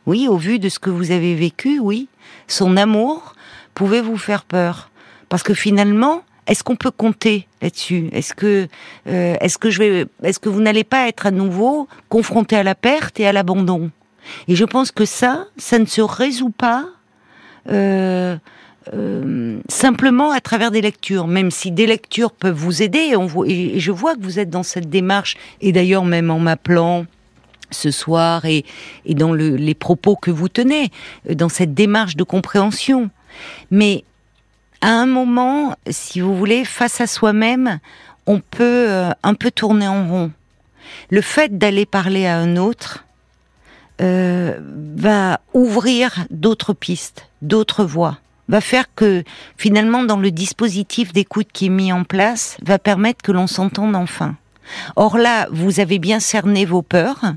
[0.06, 2.08] Oui, au vu de ce que vous avez vécu, oui.
[2.48, 3.36] Son amour
[3.74, 4.90] pouvait vous faire peur.
[5.30, 8.10] Parce que finalement, est-ce qu'on peut compter là-dessus?
[8.12, 8.68] Est-ce que,
[9.08, 12.64] euh, est-ce que je vais, est-ce que vous n'allez pas être à nouveau confronté à
[12.64, 13.92] la perte et à l'abandon?
[14.48, 16.86] Et je pense que ça, ça ne se résout pas
[17.70, 18.38] euh,
[18.94, 23.16] euh, simplement à travers des lectures, même si des lectures peuvent vous aider.
[23.48, 25.38] Et, je vois que vous êtes dans cette démarche.
[25.62, 27.06] Et d'ailleurs, même en m'appelant
[27.74, 28.66] ce soir et,
[29.10, 30.92] dans les propos que vous tenez,
[31.30, 33.10] euh, dans cette démarche de compréhension.
[33.72, 34.04] Mais
[34.82, 37.80] à un moment, si vous voulez, face à soi-même,
[38.26, 40.32] on peut euh, un peu tourner en rond.
[41.10, 43.06] Le fait d'aller parler à un autre
[44.02, 44.60] euh,
[44.96, 48.18] va ouvrir d'autres pistes, d'autres voies,
[48.50, 49.24] va faire que
[49.58, 53.96] finalement dans le dispositif d'écoute qui est mis en place, va permettre que l'on s'entende
[53.96, 54.36] enfin.
[54.96, 57.34] Or là, vous avez bien cerné vos peurs,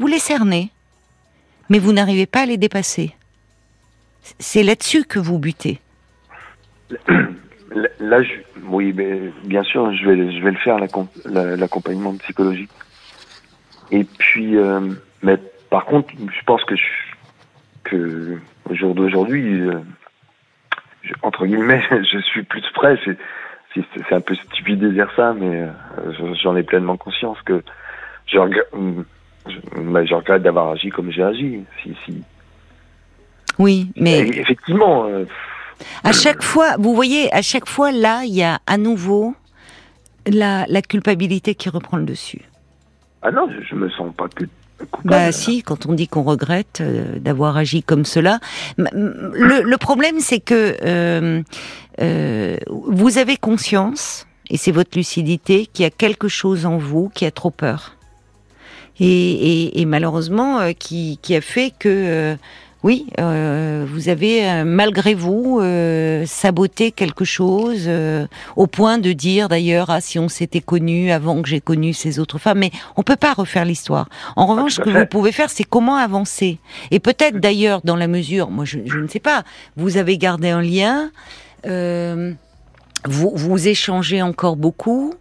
[0.00, 0.70] vous les cernez,
[1.68, 3.14] mais vous n'arrivez pas à les dépasser.
[4.38, 5.78] C'est là-dessus que vous butez.
[8.00, 8.20] là,
[8.64, 10.78] oui, bien sûr, je vais, le faire
[11.26, 12.70] l'accompagnement psychologique.
[13.90, 14.80] Et puis, euh,
[15.22, 15.36] mais
[15.68, 16.62] par contre, je pense
[17.84, 18.38] que
[18.70, 19.80] au jour d'aujourd'hui, euh,
[21.22, 22.98] entre guillemets, je suis plus prêt.
[23.04, 23.18] C'est
[23.74, 27.62] c'est un peu stupide de dire ça, mais euh, j'en ai pleinement conscience que
[28.26, 28.38] je
[29.46, 31.60] regrette, je, regrette d'avoir agi comme j'ai agi.
[31.82, 32.22] Si, si.
[33.58, 35.06] Oui, mais effectivement.
[35.06, 35.24] Euh,
[36.04, 39.34] à chaque fois, vous voyez, à chaque fois là, il y a à nouveau
[40.26, 42.42] la, la culpabilité qui reprend le dessus.
[43.22, 44.44] Ah non, je, je me sens pas que
[45.04, 48.40] bah si, quand on dit qu'on regrette euh, d'avoir agi comme cela.
[48.78, 51.42] Le, le problème, c'est que euh,
[52.00, 57.10] euh, vous avez conscience, et c'est votre lucidité, qu'il y a quelque chose en vous
[57.10, 57.96] qui a trop peur.
[59.00, 62.36] Et, et, et malheureusement, euh, qui, qui, a fait que euh,
[62.82, 69.12] oui, euh, vous avez euh, malgré vous euh, saboté quelque chose euh, au point de
[69.12, 72.70] dire d'ailleurs ah si on s'était connu avant que j'ai connu ces autres femmes, mais
[72.96, 74.08] on peut pas refaire l'histoire.
[74.34, 76.58] En revanche, ce que vous pouvez faire, c'est comment avancer.
[76.90, 79.42] Et peut-être d'ailleurs dans la mesure, moi je, je, ne sais pas,
[79.76, 81.10] vous avez gardé un lien,
[83.04, 85.12] vous vous échangez encore beaucoup.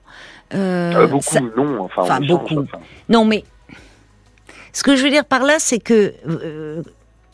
[0.49, 2.59] beaucoup ça, non, enfin, enfin beaucoup.
[2.59, 2.79] Enfin.
[3.09, 3.43] Non mais
[4.79, 6.13] ce que je veux dire par là, c'est que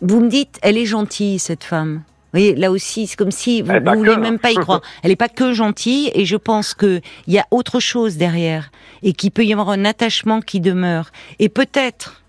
[0.01, 1.97] vous me dites, elle est gentille, cette femme.
[1.97, 4.81] Vous voyez, là aussi, c'est comme si vous ne vouliez même pas y croire.
[5.03, 8.71] Elle n'est pas que gentille, et je pense qu'il y a autre chose derrière,
[9.03, 11.11] et qu'il peut y avoir un attachement qui demeure.
[11.37, 12.23] Et peut-être,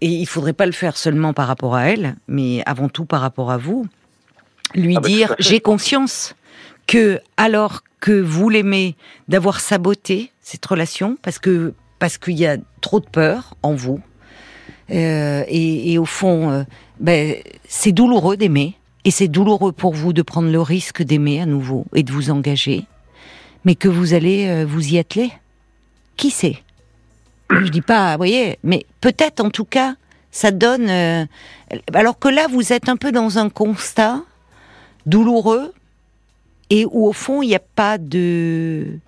[0.00, 3.20] et il faudrait pas le faire seulement par rapport à elle, mais avant tout par
[3.20, 3.86] rapport à vous,
[4.74, 6.34] lui ah bah dire, j'ai conscience
[6.86, 8.96] que, alors que vous l'aimez,
[9.28, 14.00] d'avoir saboté cette relation, parce que parce qu'il y a trop de peur en vous,
[14.90, 16.64] euh, et, au fond, euh,
[16.98, 17.36] ben,
[17.68, 18.76] c'est douloureux d'aimer.
[19.04, 22.30] Et c'est douloureux pour vous de prendre le risque d'aimer à nouveau et de vous
[22.30, 22.86] engager.
[23.64, 25.30] Mais que vous allez euh, vous y atteler
[26.16, 26.58] Qui sait?
[27.50, 29.94] Je dis pas, vous voyez, mais peut-être en tout cas,
[30.32, 30.90] ça donne.
[31.94, 34.22] Alors que là, vous êtes un peu dans un constat
[35.06, 35.72] douloureux
[36.68, 38.98] et où au fond, il n'y a pas de.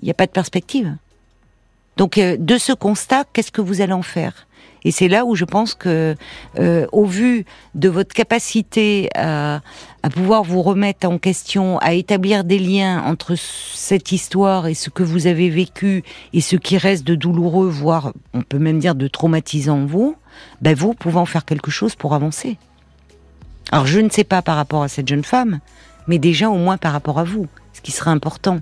[0.00, 0.96] Il n'y a pas de perspective.
[1.98, 4.46] Donc, euh, de ce constat, qu'est-ce que vous allez en faire?
[4.84, 6.14] Et c'est là où je pense que,
[6.60, 9.60] euh, au vu de votre capacité à,
[10.14, 15.02] pouvoir vous remettre en question, à établir des liens entre cette histoire et ce que
[15.02, 19.08] vous avez vécu et ce qui reste de douloureux, voire on peut même dire de
[19.08, 20.16] traumatisant en vous,
[20.62, 22.56] ben vous pouvez en faire quelque chose pour avancer.
[23.72, 25.58] Alors je ne sais pas par rapport à cette jeune femme,
[26.06, 28.58] mais déjà au moins par rapport à vous ce qui sera important.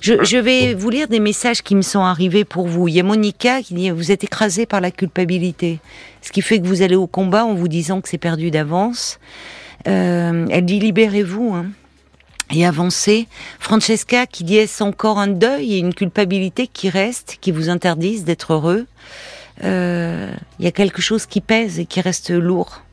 [0.00, 2.88] Je, je, vais vous lire des messages qui me sont arrivés pour vous.
[2.88, 5.78] Il y a Monica qui dit vous êtes écrasé par la culpabilité,
[6.22, 9.18] ce qui fait que vous allez au combat en vous disant que c'est perdu d'avance.
[9.86, 11.52] Euh, elle dit libérez-vous.
[11.54, 11.66] Hein
[12.50, 13.26] et avancez.
[13.58, 18.24] Francesca qui dit est-ce encore un deuil et une culpabilité qui reste, qui vous interdisent
[18.24, 18.86] d'être heureux?
[19.64, 22.85] Euh, Il y a quelque chose qui pèse et qui reste lourd.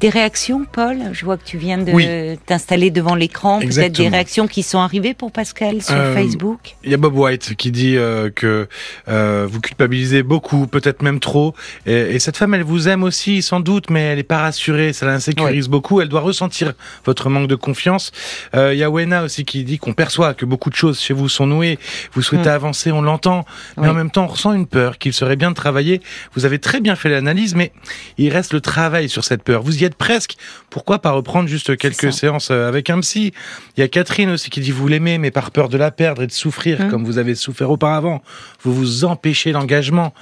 [0.00, 0.98] Des réactions, Paul?
[1.12, 2.06] Je vois que tu viens de oui.
[2.46, 3.58] t'installer devant l'écran.
[3.58, 6.76] Peut-être des réactions qui sont arrivées pour Pascal sur euh, Facebook?
[6.84, 8.68] Il y a Bob White qui dit euh, que
[9.08, 11.52] euh, vous culpabilisez beaucoup, peut-être même trop.
[11.84, 14.92] Et, et, cette femme, elle vous aime aussi, sans doute, mais elle n'est pas rassurée.
[14.92, 15.70] Ça l'insécurise oui.
[15.70, 16.00] beaucoup.
[16.00, 18.12] Elle doit ressentir votre manque de confiance.
[18.54, 21.12] Euh, il y a Wena aussi qui dit qu'on perçoit que beaucoup de choses chez
[21.12, 21.76] vous sont nouées.
[22.12, 22.52] Vous souhaitez mmh.
[22.52, 23.44] avancer, on l'entend.
[23.76, 23.88] Mais oui.
[23.88, 26.00] en même temps, on ressent une peur qu'il serait bien de travailler.
[26.36, 27.72] Vous avez très bien fait l'analyse, mais
[28.16, 29.62] il reste le travail sur cette peur.
[29.62, 30.36] Vous y presque.
[30.70, 33.32] Pourquoi pas reprendre juste quelques séances euh, avec un psy?
[33.76, 36.22] Il y a Catherine aussi qui dit vous l'aimez, mais par peur de la perdre
[36.22, 36.88] et de souffrir mmh.
[36.90, 38.22] comme vous avez souffert auparavant,
[38.62, 40.12] vous vous empêchez l'engagement.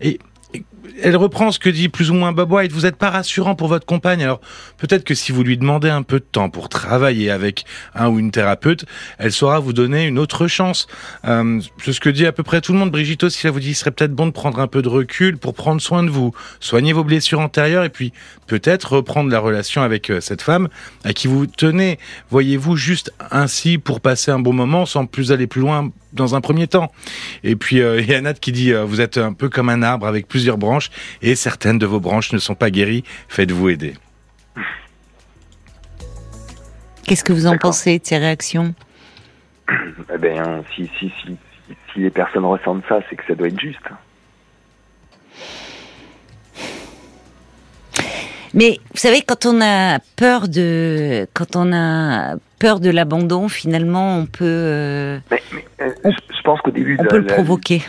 [0.00, 0.18] Et
[1.02, 2.72] elle reprend ce que dit plus ou moins Bob White.
[2.72, 4.22] Vous n'êtes pas rassurant pour votre compagne.
[4.22, 4.40] Alors
[4.78, 8.18] peut-être que si vous lui demandez un peu de temps pour travailler avec un ou
[8.18, 8.84] une thérapeute,
[9.18, 10.86] elle saura vous donner une autre chance.
[11.24, 12.90] Euh, c'est ce que dit à peu près tout le monde.
[12.90, 15.36] Brigitte aussi, elle vous dit, il serait peut-être bon de prendre un peu de recul
[15.38, 18.12] pour prendre soin de vous, soigner vos blessures antérieures et puis
[18.46, 20.68] peut-être reprendre la relation avec euh, cette femme
[21.04, 21.98] à qui vous tenez.
[22.30, 26.40] Voyez-vous juste ainsi pour passer un bon moment sans plus aller plus loin dans un
[26.40, 26.90] premier temps.
[27.42, 29.68] Et puis euh, il y a Nat qui dit euh, vous êtes un peu comme
[29.68, 33.04] un arbre avec plusieurs branches et certaines de vos branches ne sont pas guéries.
[33.28, 33.94] Faites-vous aider.
[37.06, 38.74] Qu'est-ce que vous en pensez de ces réactions?
[40.12, 41.36] Eh bien, si, si, si,
[41.92, 43.78] si les personnes ressentent ça, c'est que ça doit être juste.
[48.54, 54.16] Mais vous savez, quand on a peur de, quand on a peur de l'abandon, finalement,
[54.16, 54.44] on peut.
[54.44, 57.82] Euh, mais, mais, euh, on, je pense qu'au début, on de peut le provoquer.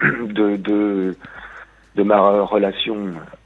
[0.00, 1.14] De, de,
[1.96, 2.96] de ma relation,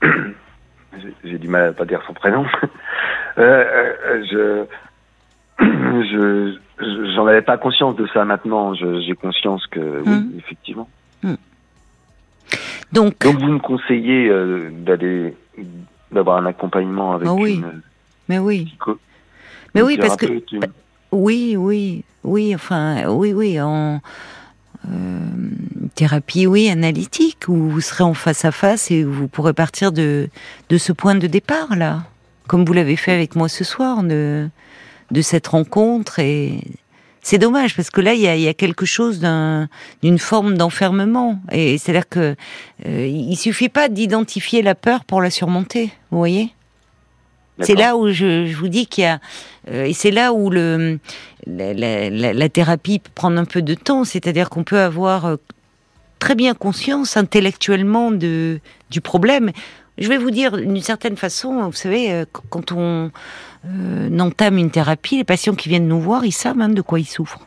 [1.24, 2.46] j'ai du mal à pas dire son prénom.
[3.38, 4.64] euh, je,
[5.58, 6.56] je
[7.16, 8.74] j'en avais pas conscience de ça maintenant.
[8.74, 10.32] J'ai conscience que oui, Hum.
[10.38, 10.88] effectivement.
[12.92, 15.34] Donc, Donc vous me conseillez euh, d'aller
[16.12, 17.54] d'avoir un accompagnement avec Ah oui.
[17.56, 17.82] une
[18.28, 18.98] mais oui, psycho.
[19.76, 20.26] Mais oui, parce que
[21.12, 24.00] Oui, oui, oui, enfin, oui, oui, en
[24.90, 25.18] euh,
[25.94, 30.28] thérapie, oui, analytique, où vous serez en face à face et vous pourrez partir de,
[30.68, 32.04] de ce point de départ, là,
[32.48, 34.48] comme vous l'avez fait avec moi ce soir, de,
[35.10, 36.18] de cette rencontre.
[36.18, 36.60] Et
[37.22, 39.68] c'est dommage, parce que là, il y a, y a quelque chose d'un-
[40.02, 41.40] d'une forme d'enfermement.
[41.50, 42.36] Et c'est-à-dire que
[42.86, 46.52] euh, il suffit pas d'identifier la peur pour la surmonter, vous voyez?
[47.60, 49.18] C'est là où je, je vous dis qu'il y a
[49.70, 50.98] euh, et c'est là où le
[51.46, 55.24] la, la- la- la thérapie peut prendre un peu de temps, c'est-à-dire qu'on peut avoir
[55.26, 55.36] euh,
[56.18, 59.52] très bien conscience intellectuellement de du problème.
[59.98, 63.10] Je vais vous dire d'une certaine façon, vous savez, euh, qu- quand on
[64.20, 67.04] entame une thérapie, les patients qui viennent nous voir, ils savent hein, de quoi ils
[67.06, 67.40] souffrent.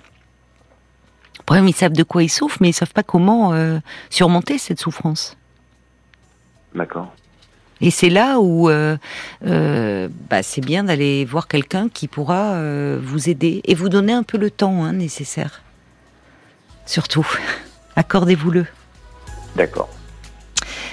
[1.38, 3.54] Le problème, ils savent de quoi ils souffrent, mais ils savent pas comment
[4.10, 5.36] surmonter cette souffrance.
[6.76, 7.14] D'accord.
[7.82, 8.98] Et c'est là où euh,
[9.46, 14.14] euh, bah, c'est bien d'aller voir quelqu'un qui pourra euh, vous aider et vous donner
[14.14, 15.62] un peu le temps hein, nécessaire.
[16.86, 17.28] Surtout,
[17.96, 18.66] accordez-vous-le.
[19.56, 19.90] D'accord.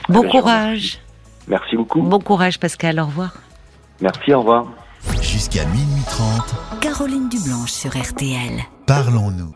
[0.09, 1.01] Bon bien, courage.
[1.49, 2.03] Merci beaucoup.
[2.03, 3.35] Bon courage Pascal, au revoir.
[4.01, 4.33] Merci.
[4.33, 4.67] Au revoir.
[5.23, 8.63] Jusqu'à minuit 30, Caroline Dublanche sur RTL.
[8.87, 9.53] parlons-nous.